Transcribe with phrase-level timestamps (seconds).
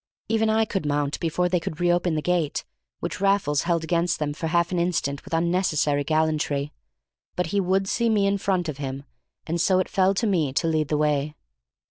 [0.29, 2.65] Even I could mount before they could reopen the gate,
[3.01, 6.73] which Raffles held against them for half an instant with unnecessary gallantry.
[7.35, 9.03] But he would see me in front of him,
[9.45, 11.35] and so it fell to me to lead the way.